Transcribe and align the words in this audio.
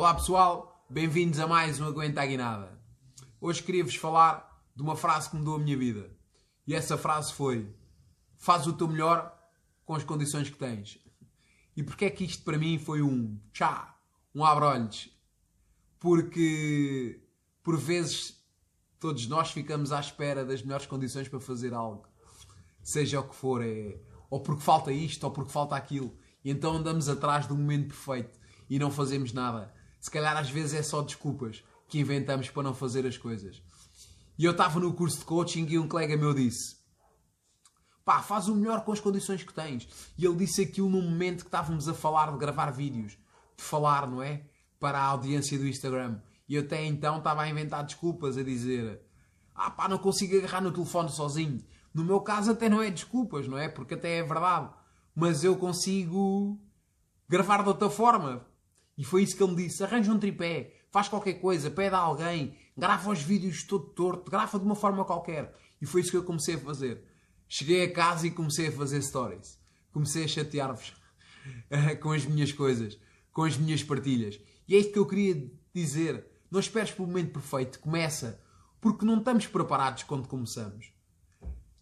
Olá 0.00 0.14
pessoal, 0.14 0.82
bem-vindos 0.88 1.38
a 1.38 1.46
mais 1.46 1.78
um 1.78 1.84
Aguenta 1.84 2.22
a 2.22 2.26
Guinada. 2.26 2.80
Hoje 3.38 3.62
queria-vos 3.62 3.96
falar 3.96 4.64
de 4.74 4.82
uma 4.82 4.96
frase 4.96 5.28
que 5.28 5.36
mudou 5.36 5.56
a 5.56 5.58
minha 5.58 5.76
vida. 5.76 6.10
E 6.66 6.74
essa 6.74 6.96
frase 6.96 7.34
foi: 7.34 7.70
Faz 8.38 8.66
o 8.66 8.72
teu 8.72 8.88
melhor 8.88 9.30
com 9.84 9.94
as 9.94 10.02
condições 10.02 10.48
que 10.48 10.56
tens. 10.56 10.98
E 11.76 11.82
porquê 11.82 12.06
é 12.06 12.10
que 12.10 12.24
isto 12.24 12.42
para 12.44 12.56
mim 12.56 12.78
foi 12.78 13.02
um 13.02 13.38
tchá, 13.52 13.94
um 14.34 14.42
abrolhos? 14.42 15.10
Porque 15.98 17.22
por 17.62 17.76
vezes 17.76 18.42
todos 18.98 19.26
nós 19.26 19.50
ficamos 19.50 19.92
à 19.92 20.00
espera 20.00 20.46
das 20.46 20.62
melhores 20.62 20.86
condições 20.86 21.28
para 21.28 21.40
fazer 21.40 21.74
algo. 21.74 22.08
Seja 22.82 23.20
o 23.20 23.28
que 23.28 23.36
for, 23.36 23.62
é 23.62 24.00
ou 24.30 24.40
porque 24.40 24.62
falta 24.62 24.90
isto 24.90 25.24
ou 25.24 25.30
porque 25.30 25.52
falta 25.52 25.76
aquilo. 25.76 26.16
E 26.42 26.50
então 26.50 26.72
andamos 26.72 27.06
atrás 27.06 27.46
do 27.46 27.54
momento 27.54 27.88
perfeito 27.88 28.40
e 28.70 28.78
não 28.78 28.90
fazemos 28.90 29.34
nada 29.34 29.78
se 30.00 30.10
calhar 30.10 30.36
às 30.36 30.50
vezes 30.50 30.74
é 30.74 30.82
só 30.82 31.02
desculpas 31.02 31.62
que 31.88 31.98
inventamos 31.98 32.48
para 32.48 32.62
não 32.62 32.74
fazer 32.74 33.06
as 33.06 33.18
coisas. 33.18 33.62
E 34.38 34.44
eu 34.44 34.52
estava 34.52 34.80
no 34.80 34.94
curso 34.94 35.18
de 35.18 35.24
coaching 35.24 35.66
e 35.68 35.78
um 35.78 35.86
colega 35.86 36.16
meu 36.16 36.32
disse: 36.32 36.76
pá, 38.04 38.22
faz 38.22 38.48
o 38.48 38.54
melhor 38.54 38.84
com 38.84 38.92
as 38.92 39.00
condições 39.00 39.42
que 39.42 39.52
tens. 39.52 39.86
E 40.16 40.24
ele 40.24 40.36
disse 40.36 40.62
aquilo 40.62 40.88
num 40.88 41.02
momento 41.02 41.42
que 41.42 41.48
estávamos 41.48 41.88
a 41.88 41.94
falar 41.94 42.32
de 42.32 42.38
gravar 42.38 42.70
vídeos, 42.70 43.12
de 43.56 43.62
falar, 43.62 44.08
não 44.08 44.22
é? 44.22 44.46
Para 44.78 44.98
a 44.98 45.04
audiência 45.04 45.58
do 45.58 45.68
Instagram. 45.68 46.20
E 46.48 46.54
eu 46.54 46.62
até 46.62 46.84
então 46.84 47.18
estava 47.18 47.42
a 47.42 47.48
inventar 47.48 47.84
desculpas, 47.84 48.36
a 48.38 48.42
dizer: 48.42 49.00
ah 49.54 49.70
pá, 49.70 49.88
não 49.88 49.98
consigo 49.98 50.36
agarrar 50.38 50.60
no 50.60 50.72
telefone 50.72 51.10
sozinho. 51.10 51.62
No 51.92 52.04
meu 52.04 52.20
caso 52.20 52.52
até 52.52 52.68
não 52.68 52.82
é 52.82 52.90
desculpas, 52.90 53.46
não 53.46 53.58
é? 53.58 53.68
Porque 53.68 53.94
até 53.94 54.18
é 54.18 54.22
verdade. 54.22 54.70
Mas 55.14 55.44
eu 55.44 55.56
consigo 55.56 56.58
gravar 57.28 57.62
de 57.62 57.68
outra 57.68 57.90
forma. 57.90 58.46
E 59.00 59.04
foi 59.04 59.22
isso 59.22 59.34
que 59.34 59.42
ele 59.42 59.52
me 59.52 59.62
disse: 59.62 59.82
arranja 59.82 60.12
um 60.12 60.18
tripé, 60.18 60.74
faz 60.90 61.08
qualquer 61.08 61.40
coisa, 61.40 61.70
pede 61.70 61.94
a 61.94 61.98
alguém, 61.98 62.54
grava 62.76 63.10
os 63.10 63.22
vídeos 63.22 63.62
todo 63.62 63.86
torto, 63.86 64.30
grava 64.30 64.58
de 64.58 64.64
uma 64.66 64.74
forma 64.74 65.06
qualquer. 65.06 65.56
E 65.80 65.86
foi 65.86 66.02
isso 66.02 66.10
que 66.10 66.18
eu 66.18 66.22
comecei 66.22 66.56
a 66.56 66.58
fazer. 66.58 67.02
Cheguei 67.48 67.82
a 67.82 67.90
casa 67.90 68.26
e 68.26 68.30
comecei 68.30 68.68
a 68.68 68.72
fazer 68.72 69.00
stories. 69.00 69.58
Comecei 69.90 70.24
a 70.24 70.28
chatear-vos 70.28 70.92
com 72.02 72.12
as 72.12 72.26
minhas 72.26 72.52
coisas, 72.52 72.98
com 73.32 73.44
as 73.44 73.56
minhas 73.56 73.82
partilhas. 73.82 74.38
E 74.68 74.74
é 74.74 74.78
isto 74.78 74.92
que 74.92 74.98
eu 74.98 75.06
queria 75.06 75.50
dizer. 75.74 76.26
Não 76.50 76.60
esperes 76.60 76.90
pelo 76.90 77.08
momento 77.08 77.32
perfeito, 77.32 77.80
começa. 77.80 78.38
Porque 78.82 79.06
não 79.06 79.16
estamos 79.16 79.46
preparados 79.46 80.02
quando 80.02 80.28
começamos. 80.28 80.92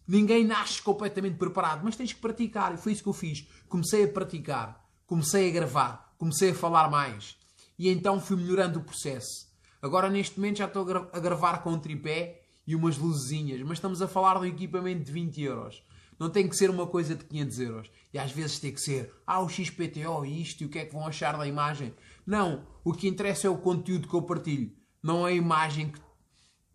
Ninguém 0.07 0.45
nasce 0.45 0.81
completamente 0.81 1.35
preparado, 1.37 1.83
mas 1.83 1.97
tens 1.97 2.13
que 2.13 2.21
praticar. 2.21 2.73
E 2.73 2.77
foi 2.77 2.93
isso 2.93 3.03
que 3.03 3.09
eu 3.09 3.13
fiz. 3.13 3.45
Comecei 3.67 4.05
a 4.05 4.07
praticar, 4.07 4.88
comecei 5.09 5.49
a 5.49 5.51
gravar, 5.51 6.13
comecei 6.19 6.51
a 6.51 6.55
falar 6.55 6.87
mais. 6.87 7.35
E 7.79 7.89
então 7.89 8.21
fui 8.21 8.37
melhorando 8.37 8.77
o 8.77 8.83
processo. 8.83 9.49
Agora, 9.81 10.07
neste 10.07 10.39
momento, 10.39 10.57
já 10.57 10.65
estou 10.65 10.85
a 11.11 11.19
gravar 11.19 11.63
com 11.63 11.71
um 11.71 11.79
tripé 11.79 12.43
e 12.67 12.75
umas 12.75 12.95
luzinhas, 12.95 13.59
mas 13.61 13.79
estamos 13.79 14.03
a 14.03 14.07
falar 14.07 14.35
de 14.35 14.41
um 14.41 14.45
equipamento 14.45 15.03
de 15.03 15.11
20 15.11 15.41
euros. 15.41 15.83
Não 16.19 16.29
tem 16.29 16.47
que 16.47 16.55
ser 16.55 16.69
uma 16.69 16.85
coisa 16.85 17.15
de 17.15 17.23
500 17.23 17.59
euros. 17.59 17.91
E 18.13 18.19
às 18.19 18.31
vezes 18.31 18.59
tem 18.59 18.71
que 18.71 18.79
ser, 18.79 19.11
ah, 19.25 19.39
o 19.39 19.49
XPTO 19.49 20.25
e 20.25 20.41
isto, 20.43 20.61
e 20.61 20.65
o 20.67 20.69
que 20.69 20.77
é 20.77 20.85
que 20.85 20.93
vão 20.93 21.07
achar 21.07 21.35
da 21.35 21.47
imagem. 21.47 21.91
Não, 22.23 22.67
o 22.83 22.93
que 22.93 23.07
interessa 23.07 23.47
é 23.47 23.49
o 23.49 23.57
conteúdo 23.57 24.07
que 24.07 24.13
eu 24.13 24.21
partilho. 24.21 24.71
Não 25.01 25.27
é 25.27 25.31
a 25.31 25.35
imagem 25.35 25.89
que, 25.89 25.99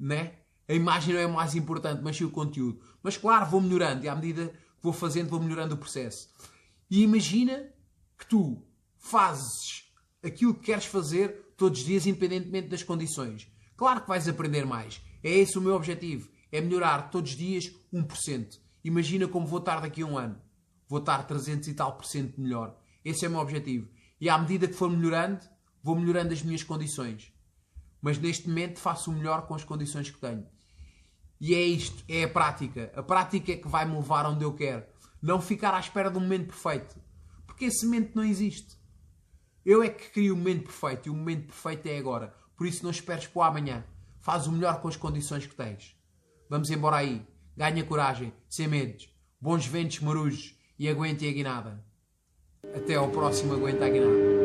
né? 0.01 0.33
A 0.67 0.75
imagem 0.75 1.15
não 1.15 1.21
é 1.21 1.27
mais 1.29 1.55
importante, 1.55 2.03
mas 2.03 2.17
sim 2.17 2.25
o 2.25 2.31
conteúdo. 2.31 2.81
Mas 3.01 3.17
claro, 3.17 3.47
vou 3.47 3.61
melhorando 3.61 4.05
e 4.05 4.09
à 4.09 4.15
medida 4.17 4.49
que 4.49 4.83
vou 4.83 4.93
fazendo, 4.93 5.29
vou 5.29 5.39
melhorando 5.39 5.77
o 5.77 5.79
processo. 5.79 6.29
E 6.91 7.03
imagina 7.03 7.74
que 8.25 8.29
tu 8.29 8.63
fazes 8.97 9.85
aquilo 10.23 10.55
que 10.55 10.67
queres 10.67 10.87
fazer 10.87 11.53
todos 11.57 11.81
os 11.81 11.87
dias, 11.87 12.07
independentemente 12.07 12.69
das 12.69 12.83
condições. 12.83 13.49
Claro 13.77 14.01
que 14.01 14.09
vais 14.09 14.29
aprender 14.29 14.65
mais. 14.65 15.01
É 15.23 15.31
esse 15.31 15.59
o 15.59 15.61
meu 15.61 15.75
objetivo. 15.75 16.29
É 16.51 16.61
melhorar 16.61 17.11
todos 17.11 17.33
os 17.33 17.37
dias 17.37 17.71
1%. 17.93 18.59
Imagina 18.85 19.29
como 19.29 19.47
vou 19.47 19.59
estar 19.59 19.81
daqui 19.81 20.03
a 20.03 20.07
um 20.07 20.17
ano. 20.17 20.41
Vou 20.89 21.01
estar 21.01 21.27
300 21.27 21.69
e 21.69 21.75
tal 21.75 21.97
por 21.97 22.07
cento 22.07 22.41
melhor. 22.41 22.79
Esse 23.05 23.25
é 23.25 23.29
o 23.29 23.31
meu 23.31 23.41
objetivo. 23.41 23.89
E 24.21 24.29
à 24.29 24.39
medida 24.39 24.69
que 24.69 24.75
for 24.75 24.91
melhorando, 24.91 25.41
vou 25.83 25.97
melhorando 25.97 26.33
as 26.33 26.43
minhas 26.43 26.63
condições. 26.63 27.33
Mas 28.01 28.19
neste 28.19 28.49
momento 28.49 28.79
faço 28.79 29.11
o 29.11 29.15
melhor 29.15 29.47
com 29.47 29.55
as 29.55 29.65
condições 29.65 30.11
que 30.11 30.19
tenho. 30.19 30.47
E 31.41 31.55
é 31.55 31.63
isto, 31.63 32.05
é 32.09 32.25
a 32.25 32.29
prática. 32.29 32.93
A 32.95 33.03
prática 33.03 33.53
é 33.53 33.57
que 33.57 33.69
vai 33.69 33.85
me 33.85 33.97
levar 33.97 34.27
onde 34.27 34.45
eu 34.45 34.55
quero. 34.55 34.85
Não 35.23 35.41
ficar 35.41 35.75
à 35.75 35.81
espera 35.81 36.11
um 36.11 36.21
momento 36.21 36.47
perfeito. 36.47 37.04
Porque 37.55 37.67
esse 37.67 37.87
momento 37.87 38.17
não 38.17 38.25
existe. 38.25 38.77
Eu 39.65 39.81
é 39.81 39.89
que 39.89 40.11
crio 40.11 40.35
o 40.35 40.37
momento 40.37 40.65
perfeito 40.65 41.07
e 41.07 41.11
o 41.11 41.15
momento 41.15 41.47
perfeito 41.47 41.87
é 41.87 41.97
agora. 41.97 42.35
Por 42.57 42.67
isso 42.67 42.83
não 42.83 42.91
esperes 42.91 43.29
para 43.29 43.39
o 43.39 43.43
amanhã. 43.45 43.85
Faz 44.19 44.49
o 44.49 44.53
melhor 44.53 44.81
com 44.81 44.89
as 44.89 44.97
condições 44.97 45.47
que 45.47 45.55
tens. 45.55 45.97
Vamos 46.51 46.69
embora 46.69 46.97
aí. 46.97 47.25
Ganha 47.57 47.85
coragem, 47.85 48.33
sem 48.49 48.67
medos. 48.67 49.09
Bons 49.41 49.67
ventos 49.67 50.01
marujos 50.01 50.59
e 50.77 50.89
aguente 50.89 51.29
a 51.29 51.33
guinada. 51.33 51.85
Até 52.75 52.97
ao 52.97 53.09
próximo 53.11 53.55
Aguenta 53.55 53.87
a 53.87 53.89
Guinada. 53.89 54.44